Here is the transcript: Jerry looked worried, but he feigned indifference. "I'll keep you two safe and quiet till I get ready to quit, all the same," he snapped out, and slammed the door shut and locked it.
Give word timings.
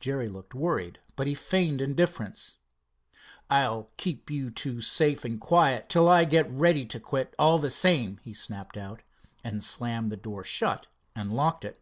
Jerry 0.00 0.28
looked 0.28 0.54
worried, 0.54 0.98
but 1.16 1.26
he 1.26 1.32
feigned 1.34 1.80
indifference. 1.80 2.56
"I'll 3.48 3.90
keep 3.96 4.30
you 4.30 4.50
two 4.50 4.82
safe 4.82 5.24
and 5.24 5.40
quiet 5.40 5.88
till 5.88 6.10
I 6.10 6.26
get 6.26 6.50
ready 6.50 6.84
to 6.84 7.00
quit, 7.00 7.34
all 7.38 7.58
the 7.58 7.70
same," 7.70 8.18
he 8.18 8.34
snapped 8.34 8.76
out, 8.76 9.00
and 9.42 9.64
slammed 9.64 10.12
the 10.12 10.18
door 10.18 10.44
shut 10.44 10.88
and 11.16 11.32
locked 11.32 11.64
it. 11.64 11.80